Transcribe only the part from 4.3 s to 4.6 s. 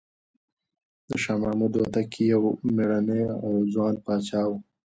و.